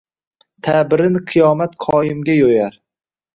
Ta’birin 0.67 1.19
qiyomat 1.33 1.77
qoyimga 1.87 2.39
yo’yar: 2.39 2.81